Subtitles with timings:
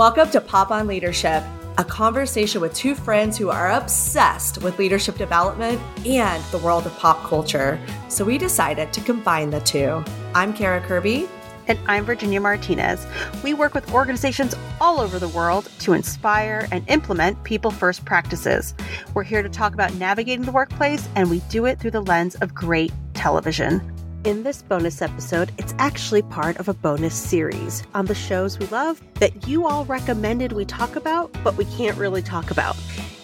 [0.00, 1.44] Welcome to Pop on Leadership,
[1.76, 6.98] a conversation with two friends who are obsessed with leadership development and the world of
[6.98, 7.78] pop culture.
[8.08, 10.02] So we decided to combine the two.
[10.34, 11.28] I'm Kara Kirby.
[11.68, 13.06] And I'm Virginia Martinez.
[13.44, 18.72] We work with organizations all over the world to inspire and implement people first practices.
[19.12, 22.36] We're here to talk about navigating the workplace, and we do it through the lens
[22.36, 23.82] of great television.
[24.24, 28.66] In this bonus episode, it's actually part of a bonus series on the shows we
[28.66, 32.76] love that you all recommended we talk about, but we can't really talk about.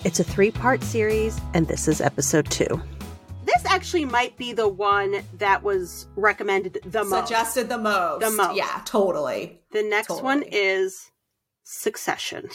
[0.05, 2.81] It's a three part series, and this is episode two.
[3.45, 7.29] This actually might be the one that was recommended the most.
[7.29, 8.21] Suggested the most.
[8.25, 8.57] The most.
[8.57, 9.61] Yeah, totally.
[9.73, 10.23] The next Totally.
[10.25, 11.11] one is
[11.63, 12.49] Succession.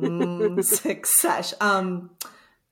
[0.00, 1.58] Mm, succession.
[1.60, 2.10] Um,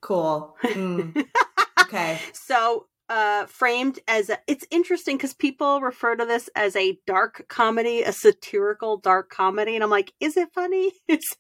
[0.00, 0.56] cool.
[0.64, 1.24] Mm.
[1.80, 2.20] Okay.
[2.34, 7.46] So, uh, framed as a, it's interesting because people refer to this as a dark
[7.48, 10.92] comedy, a satirical dark comedy, and I'm like, is it funny?
[11.08, 11.36] Is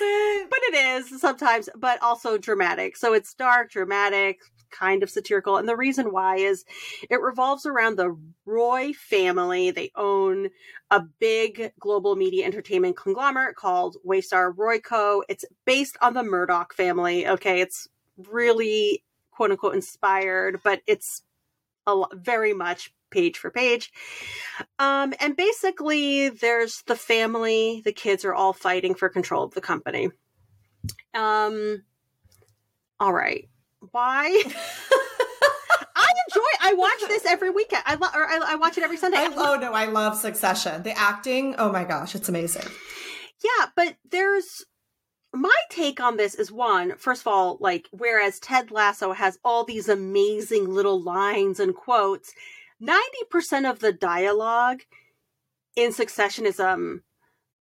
[0.00, 0.50] it?
[0.50, 2.96] but it is sometimes, but also dramatic.
[2.96, 4.38] So it's dark, dramatic,
[4.70, 6.64] kind of satirical, and the reason why is
[7.08, 9.70] it revolves around the Roy family.
[9.70, 10.48] They own
[10.90, 15.22] a big global media entertainment conglomerate called Waystar Royco.
[15.28, 17.26] It's based on the Murdoch family.
[17.26, 17.88] Okay, it's
[18.28, 21.22] really quote unquote inspired, but it's
[21.86, 23.92] a lo- very much page for page.
[24.78, 29.60] Um, and basically, there's the family, the kids are all fighting for control of the
[29.60, 30.10] company.
[31.14, 31.82] Um,
[32.98, 33.48] all right.
[33.90, 34.26] Why?
[35.94, 36.40] I enjoy.
[36.60, 37.82] I watch this every weekend.
[37.86, 39.18] I, love, or I, I watch it every Sunday.
[39.18, 40.82] I, oh no, I love Succession.
[40.82, 42.66] The acting, oh my gosh, it's amazing.
[43.42, 44.64] Yeah, but there's
[45.32, 49.64] my take on this is one, first of all, like whereas Ted Lasso has all
[49.64, 52.34] these amazing little lines and quotes,
[52.82, 54.82] 90% of the dialogue
[55.76, 57.02] in Succession is um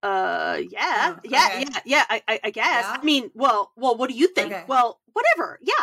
[0.04, 2.86] uh yeah, Oh, yeah, yeah, yeah, I, I, I guess.
[2.86, 2.98] Yeah?
[3.00, 4.52] I mean, well, well, what do you think?
[4.52, 4.64] Okay.
[4.68, 5.60] Well, whatever.
[5.62, 5.74] Yeah.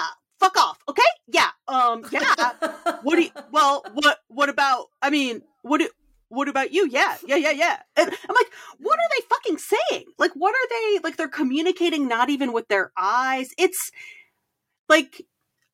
[0.40, 0.78] Fuck off.
[0.88, 1.02] Okay?
[1.28, 1.48] Yeah.
[1.66, 2.34] Um yeah.
[3.02, 5.88] what do you, well, what what about I mean, what do
[6.28, 6.86] what about you?
[6.88, 7.82] Yeah, yeah, yeah, yeah.
[7.96, 10.04] And I'm like, what are they fucking saying?
[10.18, 11.16] Like, what are they like?
[11.16, 13.50] They're communicating not even with their eyes.
[13.58, 13.90] It's
[14.88, 15.26] like,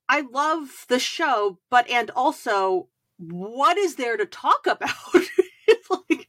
[0.09, 2.88] I love the show, but and also,
[3.19, 4.91] what is there to talk about?
[5.66, 6.28] it's like,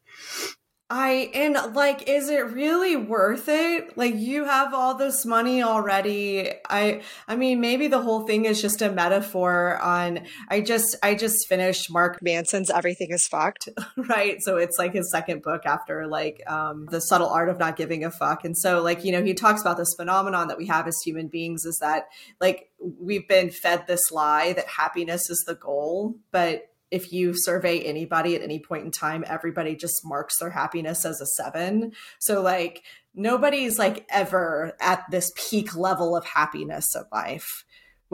[0.87, 3.97] I and like, is it really worth it?
[3.97, 6.51] Like, you have all this money already.
[6.69, 10.27] I, I mean, maybe the whole thing is just a metaphor on.
[10.47, 14.37] I just, I just finished Mark Manson's "Everything Is Fucked," right?
[14.41, 18.03] So it's like his second book after like um, the subtle art of not giving
[18.03, 18.45] a fuck.
[18.45, 21.29] And so, like, you know, he talks about this phenomenon that we have as human
[21.29, 22.09] beings is that
[22.39, 22.69] like
[23.01, 28.35] we've been fed this lie that happiness is the goal, but if you survey anybody
[28.35, 31.91] at any point in time, everybody just marks their happiness as a seven.
[32.19, 32.83] So, like,
[33.13, 37.65] nobody's like ever at this peak level of happiness of life,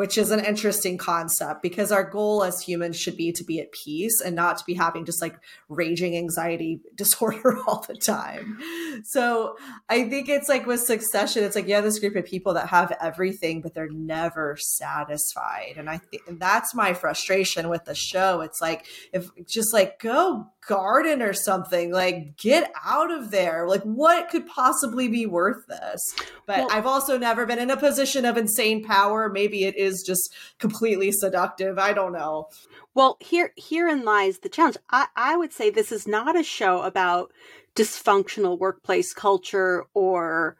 [0.01, 3.71] which is an interesting concept because our goal as humans should be to be at
[3.71, 5.35] peace and not to be having just like
[5.69, 8.57] raging anxiety disorder all the time.
[9.03, 9.55] So,
[9.89, 12.91] I think it's like with succession, it's like have this group of people that have
[12.99, 15.75] everything, but they're never satisfied.
[15.77, 18.41] And I think that's my frustration with the show.
[18.41, 23.67] It's like, if just like go garden or something, like get out of there.
[23.67, 26.15] Like, what could possibly be worth this?
[26.45, 29.29] But Well- I've also never been in a position of insane power.
[29.29, 31.79] Maybe it is just completely seductive.
[31.79, 32.47] I don't know.
[32.93, 34.77] well, here herein lies the challenge.
[34.89, 37.31] I I would say this is not a show about
[37.75, 40.57] dysfunctional workplace culture or.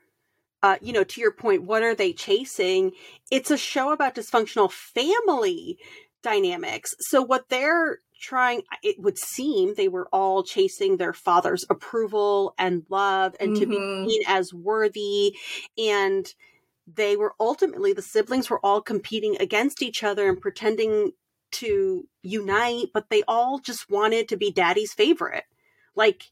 [0.63, 2.91] Uh, you know, to your point, what are they chasing?
[3.31, 5.79] It's a show about dysfunctional family
[6.21, 6.91] dynamics.
[6.99, 12.85] So what they're trying, it would seem they were all chasing their father's approval and
[12.89, 14.05] love and to be Mhm.
[14.05, 15.35] seen as worthy.
[15.77, 16.31] And
[16.87, 21.13] they were ultimately, the siblings were all competing against each other and pretending
[21.51, 25.45] to unite, but they all just wanted to be daddy's favorite.
[25.95, 26.31] Like,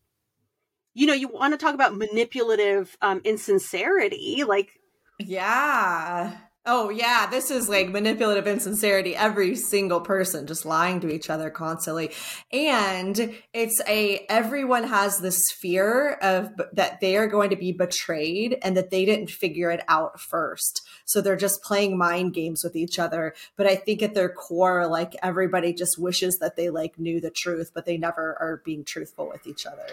[0.93, 4.43] you know, you want to talk about manipulative um, insincerity.
[4.45, 4.79] Like,
[5.19, 6.48] Yeah.
[6.71, 7.25] Oh, yeah.
[7.25, 9.15] This is like manipulative insincerity.
[9.15, 12.11] Every single person just lying to each other constantly.
[12.53, 18.59] And it's a, everyone has this fear of that they are going to be betrayed
[18.61, 20.87] and that they didn't figure it out first.
[21.05, 23.33] So they're just playing mind games with each other.
[23.57, 27.31] But I think at their core, like everybody just wishes that they like knew the
[27.31, 29.87] truth, but they never are being truthful with each other.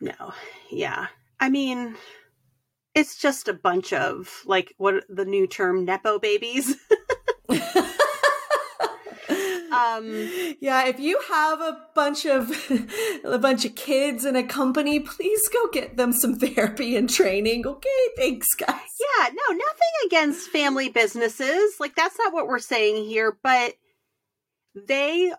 [0.00, 0.34] no,
[0.72, 1.06] yeah.
[1.38, 1.94] I mean,
[2.96, 6.74] it's just a bunch of like what the new term nepo babies.
[9.76, 12.50] Um, yeah, if you have a bunch of
[13.24, 17.66] a bunch of kids in a company, please go get them some therapy and training.
[17.66, 18.68] Okay, thanks, guys.
[18.70, 21.74] Yeah, no, nothing against family businesses.
[21.78, 23.74] Like that's not what we're saying here, but
[24.74, 25.32] they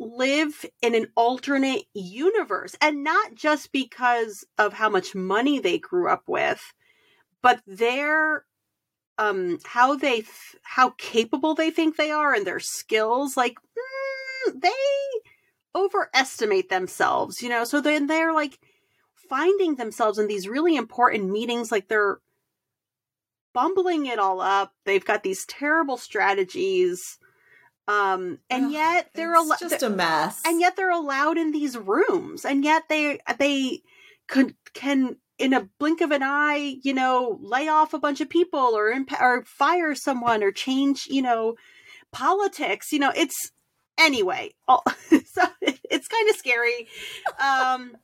[0.00, 6.08] live in an alternate universe and not just because of how much money they grew
[6.08, 6.72] up with,
[7.44, 8.44] but their
[9.18, 13.54] um how they th- how capable they think they are and their skills like
[14.48, 14.70] mm, they
[15.76, 18.58] overestimate themselves you know so then they're like
[19.28, 22.18] finding themselves in these really important meetings like they're
[23.52, 27.18] bumbling it all up they've got these terrible strategies
[27.86, 30.40] um and Ugh, yet they're al- just a mess.
[30.46, 33.82] and yet they're allowed in these rooms and yet they they
[34.26, 38.30] could can in a blink of an eye you know lay off a bunch of
[38.30, 41.54] people or imp- or fire someone or change you know
[42.12, 43.52] politics you know it's
[43.98, 46.88] anyway all, so it's kind of scary
[47.38, 47.96] um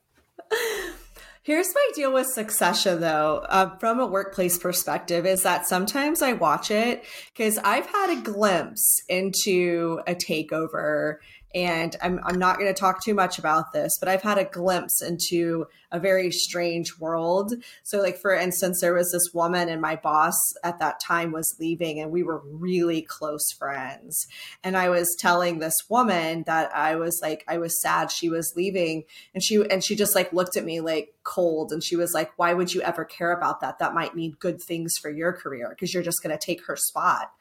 [1.43, 6.33] Here's my deal with Succession, though, uh, from a workplace perspective, is that sometimes I
[6.33, 7.03] watch it
[7.33, 11.15] because I've had a glimpse into a takeover.
[11.53, 14.45] And I'm, I'm not going to talk too much about this, but I've had a
[14.45, 17.53] glimpse into a very strange world.
[17.83, 21.57] So, like, for instance, there was this woman, and my boss at that time was
[21.59, 24.27] leaving, and we were really close friends.
[24.63, 28.53] And I was telling this woman that I was like, I was sad she was
[28.55, 29.03] leaving
[29.33, 32.31] and she and she just like looked at me like cold and she was like
[32.37, 35.69] why would you ever care about that that might mean good things for your career
[35.69, 37.31] because you're just going to take her spot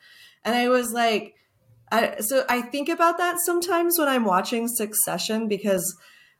[0.44, 1.34] and i was like
[1.92, 5.96] I, so i think about that sometimes when i'm watching succession because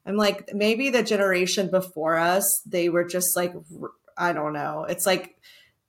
[0.06, 3.54] i'm like maybe the generation before us they were just like
[4.20, 4.84] I don't know.
[4.84, 5.34] It's like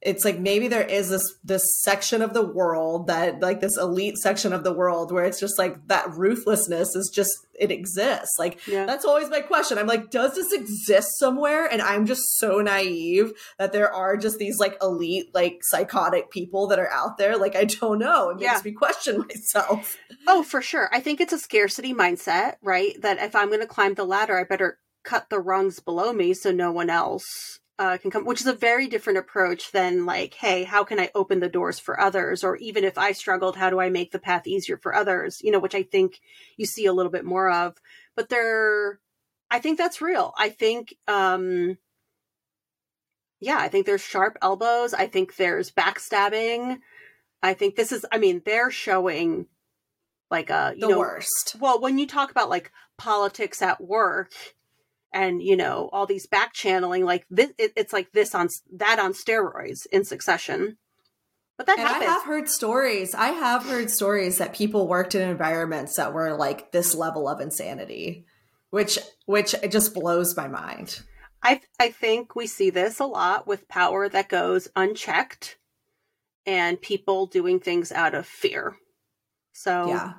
[0.01, 4.17] it's like maybe there is this this section of the world that like this elite
[4.17, 8.65] section of the world where it's just like that ruthlessness is just it exists like
[8.67, 9.77] yeah that's always my question.
[9.77, 11.67] I'm like, does this exist somewhere?
[11.67, 16.67] And I'm just so naive that there are just these like elite, like psychotic people
[16.67, 17.37] that are out there.
[17.37, 18.29] Like, I don't know.
[18.31, 18.61] It makes Yeah.
[18.65, 19.97] me question myself.
[20.27, 23.65] oh for sure i think it's a scarcity mindset right that if i'm going to
[23.67, 27.97] climb the ladder i better cut the rungs below me so no one else uh,
[27.97, 31.39] can come, which is a very different approach than like, hey, how can I open
[31.39, 32.43] the doors for others?
[32.43, 35.41] Or even if I struggled, how do I make the path easier for others?
[35.41, 36.21] You know, which I think
[36.57, 37.75] you see a little bit more of.
[38.15, 38.99] But there,
[39.49, 40.31] I think that's real.
[40.37, 41.79] I think, um,
[43.39, 44.93] yeah, I think there's sharp elbows.
[44.93, 46.77] I think there's backstabbing.
[47.41, 49.47] I think this is, I mean, they're showing
[50.29, 51.55] like a, you The know, worst.
[51.59, 54.33] well, when you talk about like politics at work
[55.13, 58.99] and you know all these back channeling, like this, it, it's like this on that
[58.99, 60.77] on steroids in succession.
[61.57, 63.13] But that And I have heard stories.
[63.13, 67.39] I have heard stories that people worked in environments that were like this level of
[67.39, 68.25] insanity,
[68.71, 71.01] which which it just blows my mind.
[71.43, 75.57] I I think we see this a lot with power that goes unchecked
[76.45, 78.75] and people doing things out of fear.
[79.53, 80.13] So Yeah.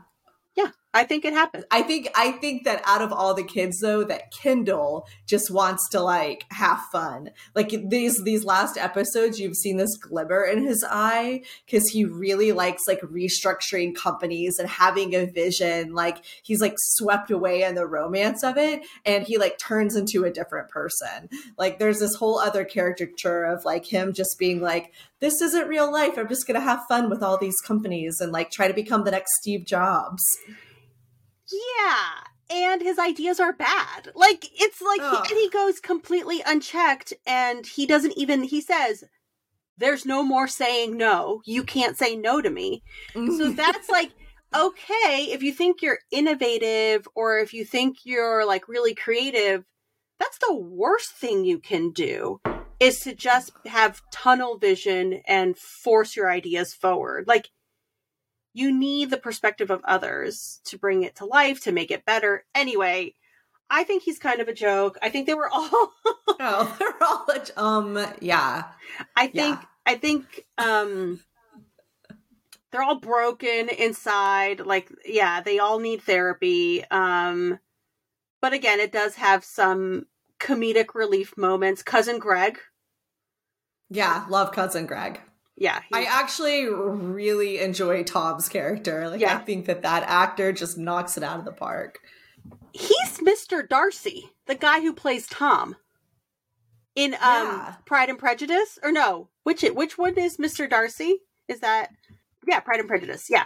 [0.95, 1.65] I think it happens.
[1.71, 5.89] I think I think that out of all the kids though, that Kendall just wants
[5.91, 7.31] to like have fun.
[7.55, 12.53] Like these these last episodes, you've seen this glimmer in his eye because he really
[12.53, 15.95] likes like restructuring companies and having a vision.
[15.95, 20.25] Like he's like swept away in the romance of it, and he like turns into
[20.25, 21.31] a different person.
[21.57, 25.91] Like there's this whole other caricature of like him just being like, "This isn't real
[25.91, 26.19] life.
[26.19, 29.11] I'm just gonna have fun with all these companies and like try to become the
[29.11, 30.23] next Steve Jobs."
[31.53, 32.57] Yeah.
[32.57, 34.11] And his ideas are bad.
[34.15, 39.05] Like it's like he, and he goes completely unchecked and he doesn't even he says
[39.79, 41.41] there's no more saying no.
[41.47, 42.83] You can't say no to me.
[43.15, 43.57] So mm.
[43.57, 44.11] that's like
[44.55, 49.65] okay, if you think you're innovative or if you think you're like really creative,
[50.19, 52.41] that's the worst thing you can do
[52.79, 57.27] is to just have tunnel vision and force your ideas forward.
[57.27, 57.51] Like
[58.55, 62.45] you need the perspective of others to bring it to life, to make it better.
[62.55, 63.15] Anyway,
[63.71, 64.99] I think he's kind of a joke.
[65.03, 65.93] I think they were all
[66.41, 68.65] Oh, they're all like, um, yeah,
[69.17, 69.65] I think Yeah.
[69.87, 71.21] I think um
[72.71, 74.61] they're all broken inside.
[74.61, 76.85] Like yeah, they all need therapy.
[76.91, 77.59] Um
[78.41, 80.07] but again, it does have some
[80.41, 81.83] comedic relief moments.
[81.83, 82.59] Cousin Greg.
[83.89, 84.27] yeah.
[84.29, 85.21] Love cousin Greg.
[85.57, 89.09] Yeah, I actually really enjoy Tom's character.
[89.09, 89.37] Like, Yeah.
[89.37, 91.99] I think that that actor just knocks it out of the park.
[92.73, 93.69] he's Mr.
[93.69, 95.77] Darcy, the guy who plays Tom
[96.95, 97.75] in um Yeah.
[97.85, 98.79] Pride and Prejudice.
[98.83, 100.69] Or no, which which one is Mr.
[100.69, 101.19] Darcy?
[101.49, 101.91] Is that
[102.47, 103.29] Yeah, Pride and Prejudice.
[103.31, 103.45] Yeah.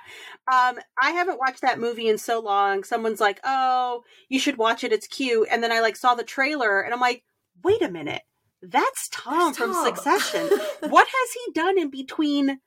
[0.51, 2.83] Um, I haven't watched that movie in so long.
[2.83, 4.93] Someone's like, "Oh, you should watch it.
[4.93, 7.23] It's cute." And then I like saw the trailer and I'm like,
[7.63, 8.23] "Wait a minute.
[8.63, 9.85] That's Tom That's from Tom.
[9.85, 10.49] Succession.
[10.91, 12.61] what has he done in between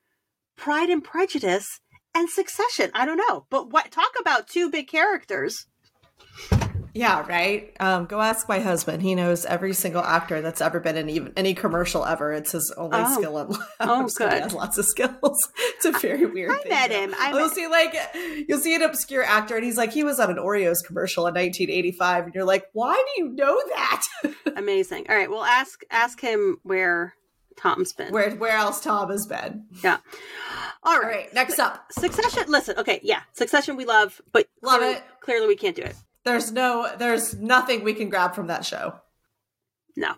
[0.55, 1.79] Pride and Prejudice
[2.13, 2.91] and Succession?
[2.93, 3.45] I don't know.
[3.49, 5.65] But what talk about two big characters.
[6.99, 7.75] Yeah, right.
[7.79, 9.01] Um, go ask my husband.
[9.01, 12.33] He knows every single actor that's ever been in even any commercial ever.
[12.33, 13.15] It's his only Oh.
[13.15, 13.37] skill.
[13.39, 14.07] In Oh, I'm.
[14.07, 14.33] He good.
[14.43, 15.37] has lots of skills.
[15.79, 16.51] It's a very weird.
[16.51, 17.15] I thing, met him.
[17.17, 17.95] I you'll met- see like
[18.49, 21.33] you'll see an obscure actor, and he's like he was on an Oreos commercial in
[21.35, 24.01] 1985, and you're like, why do you know that?
[24.57, 25.05] Amazing.
[25.07, 27.13] All right, well ask ask him where
[27.55, 28.11] Tom's been.
[28.11, 29.67] where where else Tom has been?
[29.81, 29.99] Yeah.
[30.83, 31.07] All right.
[31.07, 31.85] right, next up.
[31.93, 32.43] Succession.
[32.49, 35.03] Listen, okay, yeah, Succession we love, but Love clearly, it.
[35.21, 35.95] Clearly, we can't do it.
[36.25, 38.95] There's no, there's nothing we can grab from that show.
[39.95, 40.15] No.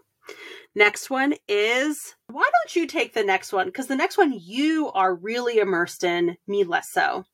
[0.74, 3.68] Next one is why don't you take the next one?
[3.68, 7.26] Because the next one you are really immersed in, me less so.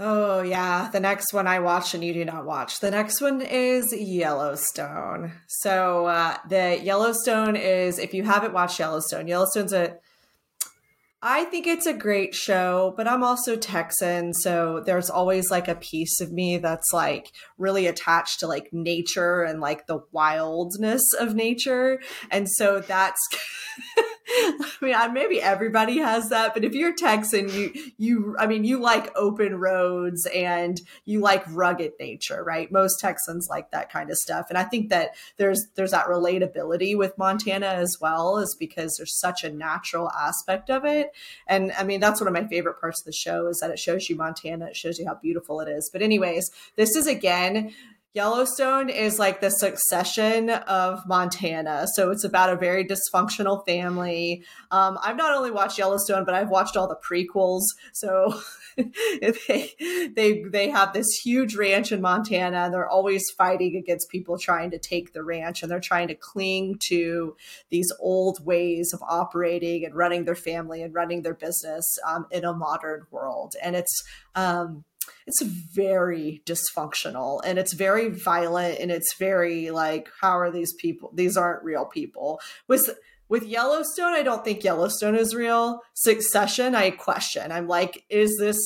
[0.00, 2.78] Oh yeah, the next one I watch and you do not watch.
[2.78, 5.32] The next one is Yellowstone.
[5.48, 9.96] So uh, the Yellowstone is if you haven't watched Yellowstone, Yellowstone's a
[11.20, 15.74] I think it's a great show, but I'm also Texan, so there's always like a
[15.74, 21.34] piece of me that's like really attached to like nature and like the wildness of
[21.34, 22.00] nature.
[22.30, 23.20] And so that's
[24.30, 28.78] I mean, maybe everybody has that, but if you're Texan, you you I mean, you
[28.78, 32.70] like open roads and you like rugged nature, right?
[32.70, 34.46] Most Texans like that kind of stuff.
[34.50, 39.18] And I think that there's there's that relatability with Montana as well is because there's
[39.18, 41.10] such a natural aspect of it.
[41.46, 43.78] And I mean, that's one of my favorite parts of the show is that it
[43.78, 45.88] shows you Montana, it shows you how beautiful it is.
[45.90, 47.72] But anyways, this is again
[48.14, 51.86] Yellowstone is like the succession of Montana.
[51.94, 54.44] So it's about a very dysfunctional family.
[54.70, 57.62] Um, I've not only watched Yellowstone, but I've watched all the prequels.
[57.92, 58.40] So
[58.76, 62.70] they, they they have this huge ranch in Montana.
[62.70, 66.78] They're always fighting against people trying to take the ranch, and they're trying to cling
[66.88, 67.36] to
[67.70, 72.44] these old ways of operating and running their family and running their business um, in
[72.44, 73.52] a modern world.
[73.62, 74.02] And it's
[74.34, 74.84] um,
[75.28, 81.10] it's very dysfunctional and it's very violent and it's very like how are these people
[81.14, 82.40] these aren't real people.
[82.66, 85.82] With with yellowstone i don't think yellowstone is real.
[85.92, 87.52] Succession i question.
[87.52, 88.58] I'm like is this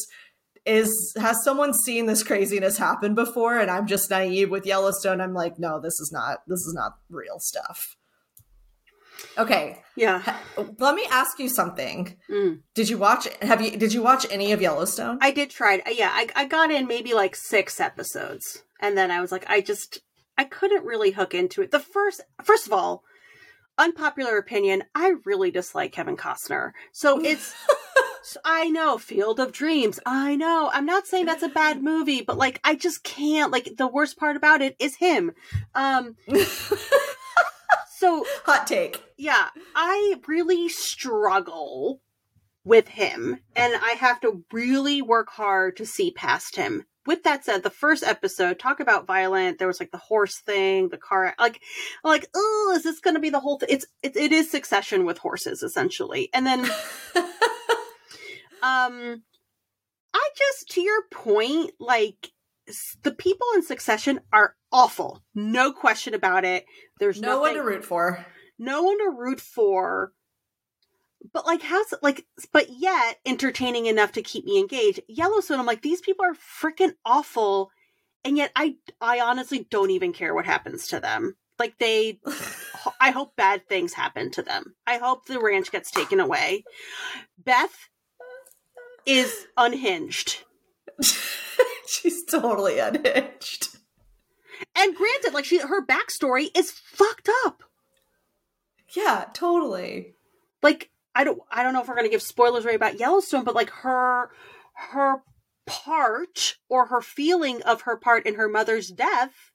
[0.65, 3.59] is has someone seen this craziness happen before?
[3.59, 5.21] And i'm just naive with yellowstone.
[5.21, 7.97] I'm like no this is not this is not real stuff
[9.39, 10.23] okay Yeah.
[10.79, 12.61] let me ask you something Mm.
[12.75, 15.83] did you watch have you did you watch any of yellowstone I did try it.
[15.97, 18.63] Yeah, I, I got in maybe like six episodes.
[18.81, 20.01] And then I was like, I just,
[20.37, 21.71] I couldn't really hook into it.
[21.71, 23.05] The first, first of all,
[23.79, 26.73] unpopular opinion, I really dislike Kevin Costner.
[26.93, 27.55] So it's,
[28.25, 30.01] so I know, Field of Dreams.
[30.05, 30.69] I know.
[30.73, 33.53] I'm not saying that's a bad movie, but like, I just can't.
[33.53, 35.31] Like, the worst part about it is him.
[35.77, 36.17] Um,
[38.03, 42.01] so hot take yeah, I really struggle
[42.65, 46.87] with him, and I have to really work hard to see past him.
[47.07, 49.59] With that said, the first episode talk about violent.
[49.59, 51.61] There was like the horse thing, the car, like,
[52.03, 53.69] like, oh, is this going to be the whole thing?
[53.71, 56.65] It's it, it is Succession with horses essentially, and then
[58.61, 59.23] um,
[60.15, 62.33] I just to your point, like
[63.05, 66.65] the people in Succession are awful, no question about it.
[66.99, 68.25] There's no one to root for.
[68.59, 70.13] No one to root for.
[71.33, 75.01] But like how's like but yet entertaining enough to keep me engaged.
[75.09, 77.71] Yellowstone i'm like these people are freaking awful.
[78.25, 81.37] And yet i i honestly don't even care what happens to them.
[81.59, 82.21] Like they
[83.01, 84.75] i hope bad things happen to them.
[84.87, 86.65] I hope the ranch gets taken away.
[87.39, 87.89] Beth
[89.07, 90.43] is unhinged.
[91.87, 93.72] She's totally unhinged
[94.77, 97.63] and granted like she her backstory is fucked up.
[98.95, 100.15] Yeah totally.
[100.63, 103.55] Like I don't I don't know if we're gonna give spoilers right about Yellowstone, but
[103.55, 104.31] like her
[104.75, 105.23] her
[105.67, 109.53] part or her feeling of her part in her mother's death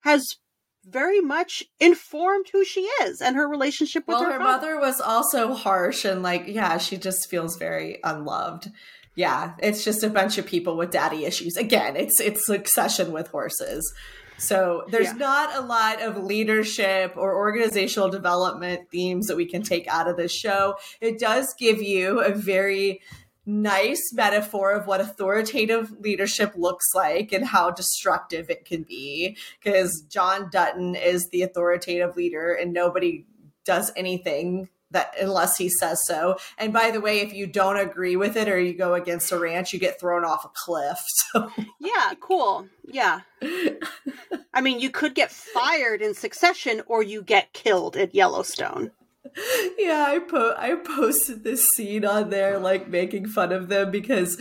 [0.00, 0.36] has
[0.84, 5.00] very much informed who she is and her relationship with well her, her mother was
[5.00, 8.70] also harsh and like yeah she just feels very unloved.
[9.14, 11.56] Yeah it's just a bunch of people with daddy issues.
[11.56, 13.94] Again it's it's succession with horses
[14.38, 15.12] so there's Yeah.
[15.14, 20.16] not a lot of leadership or organizational development themes that we can take out of
[20.16, 23.00] this show it does give you a very
[23.46, 30.02] nice metaphor of what authoritative leadership looks like and how destructive it can be because
[30.08, 33.26] John Dutton is the authoritative leader and nobody
[33.64, 36.36] does anything that unless he says so.
[36.56, 39.38] And by the way, if you don't agree with it or you go against a
[39.38, 40.98] ranch, you get thrown off a cliff.
[41.32, 42.68] So Yeah, cool.
[42.84, 43.20] Yeah.
[44.54, 48.90] I mean, you could get fired in succession or you get killed at Yellowstone.
[49.78, 54.36] yeah, I po- I posted this scene on there, like making fun of them because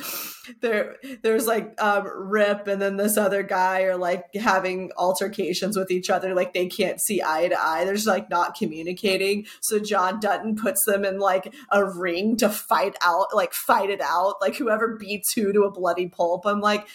[0.61, 5.89] there there's like um, Rip and then this other guy are like having altercations with
[5.89, 7.85] each other, like they can't see eye to eye.
[7.85, 9.45] There's like not communicating.
[9.61, 14.01] So John Dutton puts them in like a ring to fight out, like fight it
[14.01, 16.45] out, like whoever beats who to a bloody pulp.
[16.45, 16.87] I'm like,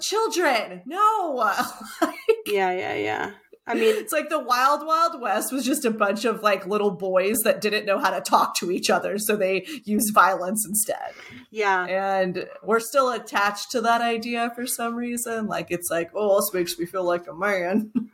[0.00, 1.52] children, no.
[2.46, 3.30] yeah, yeah, yeah.
[3.70, 6.90] I mean, it's like the Wild Wild West was just a bunch of like little
[6.90, 11.12] boys that didn't know how to talk to each other, so they used violence instead.
[11.50, 11.84] Yeah.
[11.84, 15.46] And we're still attached to that idea for some reason.
[15.46, 17.92] Like it's like, oh, this makes me feel like a man.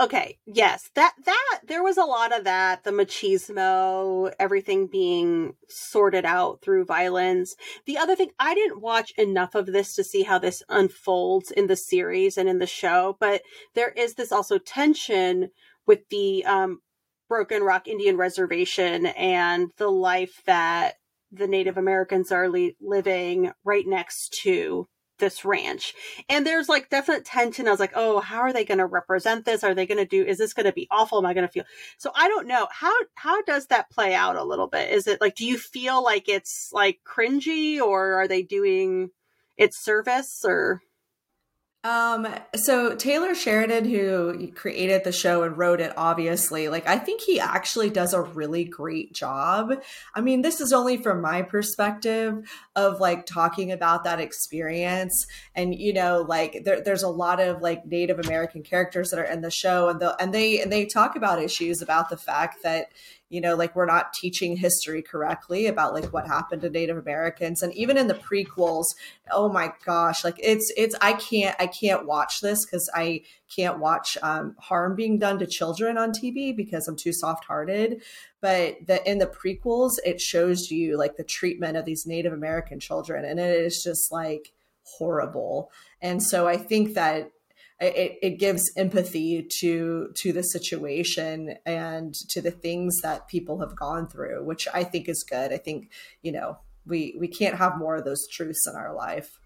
[0.00, 6.24] okay yes that that there was a lot of that the machismo everything being sorted
[6.24, 7.56] out through violence.
[7.86, 11.66] The other thing i didn't watch enough of this to see how this unfolds in
[11.66, 13.42] the series and in the show but
[13.74, 15.50] there is this also tension
[15.86, 16.80] with the um,
[17.28, 20.94] broken rock indian reservation and the life that
[21.32, 24.86] the native americans are li- living right next to
[25.18, 25.94] this ranch.
[26.28, 27.68] And there's like definite tension.
[27.68, 29.64] I was like, oh, how are they going to represent this?
[29.64, 31.18] Are they going to do, is this going to be awful?
[31.18, 31.64] Am I going to feel?
[31.98, 32.66] So I don't know.
[32.70, 34.90] How, how does that play out a little bit?
[34.90, 39.10] Is it like, do you feel like it's like cringy or are they doing
[39.56, 40.80] its service or?
[41.84, 42.26] Um,
[42.56, 47.38] so Taylor Sheridan, who created the show and wrote it, obviously, like I think he
[47.38, 49.74] actually does a really great job.
[50.14, 55.74] I mean, this is only from my perspective of like talking about that experience, and
[55.74, 59.42] you know, like there, there's a lot of like Native American characters that are in
[59.42, 62.86] the show, and and they and they talk about issues about the fact that
[63.28, 67.62] you know like we're not teaching history correctly about like what happened to native americans.
[67.62, 68.86] And even in the prequels
[69.30, 73.22] oh my gosh like it's it's i can't i can't watch this because i
[73.54, 78.02] can't watch um, harm being done to children on tv because i'm too soft-hearted.
[78.40, 82.80] But the in the prequels it shows you like the treatment of these native american
[82.80, 85.70] children and it is just like horrible.
[86.00, 87.30] And so i think that
[87.84, 93.76] it, it gives empathy to to the situation and to the things that people have
[93.76, 95.52] gone through which i think is good.
[95.52, 95.90] I think
[96.22, 99.38] you know we we can't have more of those truths in our life.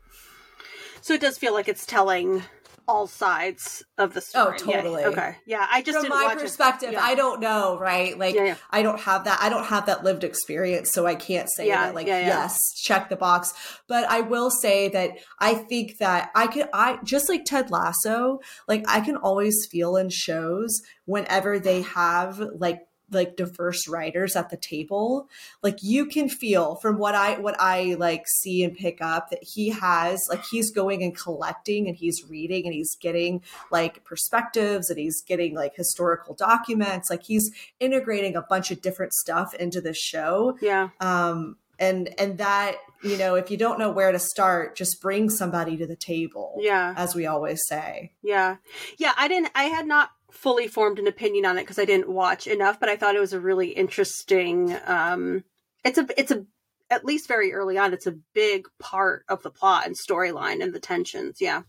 [1.01, 2.43] So it does feel like it's telling
[2.89, 4.59] all sides of the oh, story.
[4.61, 5.03] Oh, totally.
[5.03, 5.09] Yeah.
[5.09, 5.37] Okay.
[5.47, 7.03] Yeah, I just from my perspective, yeah.
[7.03, 8.19] I don't know, right?
[8.19, 9.39] Like, yeah, I don't have that.
[9.41, 11.95] I don't have that lived experience, so I can't say that.
[11.95, 13.53] Like, yes, check the box.
[13.87, 16.69] But I will say that I think that I could.
[16.73, 18.41] I just like Ted Lasso.
[18.67, 24.51] Like, I can always feel in shows whenever they have like like diverse writers at
[24.51, 25.29] the table
[25.63, 29.43] like you can feel from what i what i like see and pick up that
[29.43, 34.91] he has like he's going and collecting and he's reading and he's getting like perspectives
[34.91, 37.11] and he's getting like historical documents.
[37.11, 40.57] Like he's integrating a bunch of different stuff into the show.
[40.61, 40.91] Yeah.
[41.01, 45.31] Um and and that you know if you don't know where to start just bring
[45.31, 46.95] somebody to the table yeah.
[46.97, 48.13] as we always say.
[48.23, 48.57] Yeah.
[48.99, 52.09] Yeah i didn't i had not fully formed an opinion on it because I didn't
[52.09, 54.77] watch enough, but I thought it was a really interesting.
[54.87, 55.45] Um,
[55.85, 56.45] it's a it's a
[56.91, 60.73] at least very early on, it's a big part of the plot and storyline and
[60.73, 61.39] the tensions.
[61.41, 61.63] Yeah.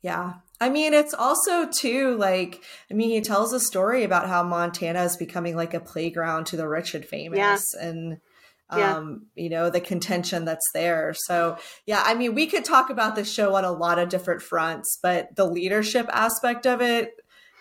[0.00, 0.34] Yeah.
[0.60, 5.02] I mean, it's also too like I mean, he tells a story about how Montana
[5.02, 7.88] is becoming like a playground to the rich and famous, yeah.
[7.88, 8.20] and
[8.70, 9.42] um yeah.
[9.42, 13.30] you know the contention that's there so yeah i mean we could talk about this
[13.30, 17.12] show on a lot of different fronts but the leadership aspect of it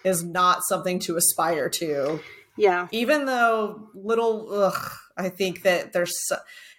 [0.03, 2.19] is not something to aspire to.
[2.57, 2.87] Yeah.
[2.91, 6.13] Even though little, ugh, I think that there's,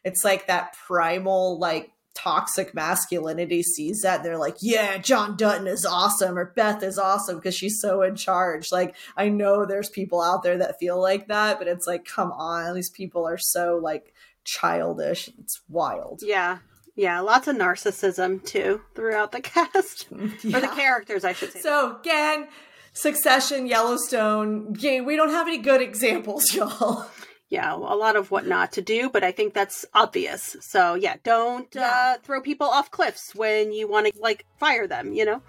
[0.05, 5.85] it's like that primal, like, toxic masculinity sees that they're like yeah john dutton is
[5.85, 10.23] awesome or beth is awesome because she's so in charge like i know there's people
[10.23, 13.81] out there that feel like that but it's like come on these people are so
[13.83, 16.59] like childish it's wild yeah
[16.97, 20.57] yeah, lots of narcissism too throughout the cast yeah.
[20.57, 21.61] or the characters, I should say.
[21.61, 22.49] So again,
[22.95, 24.77] Succession, Yellowstone.
[24.79, 27.07] Yeah, we don't have any good examples, y'all.
[27.51, 30.57] Yeah, a lot of what not to do, but I think that's obvious.
[30.61, 32.15] So yeah, don't yeah.
[32.17, 35.13] Uh, throw people off cliffs when you want to like fire them.
[35.13, 35.43] You know.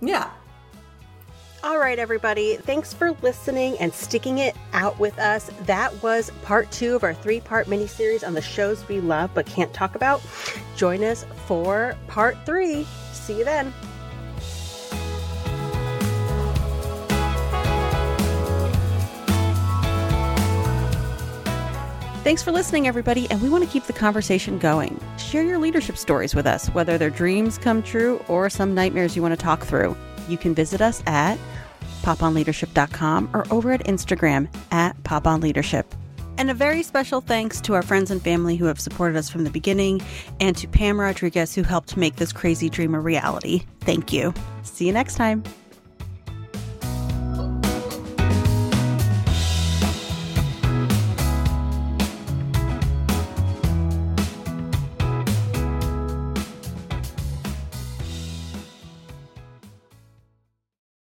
[0.00, 0.30] Yeah.
[1.62, 2.56] All right, everybody.
[2.56, 5.50] Thanks for listening and sticking it out with us.
[5.66, 9.44] That was part two of our three part miniseries on the shows we love but
[9.44, 10.22] can't talk about.
[10.74, 12.84] Join us for part three.
[13.12, 13.74] See you then.
[22.22, 25.00] Thanks for listening, everybody, and we want to keep the conversation going.
[25.16, 29.22] Share your leadership stories with us, whether they're dreams come true or some nightmares you
[29.22, 29.96] want to talk through.
[30.28, 31.38] You can visit us at
[32.02, 35.86] poponleadership.com or over at Instagram at poponleadership.
[36.36, 39.44] And a very special thanks to our friends and family who have supported us from
[39.44, 40.02] the beginning,
[40.40, 43.62] and to Pam Rodriguez, who helped make this crazy dream a reality.
[43.80, 44.34] Thank you.
[44.62, 45.42] See you next time.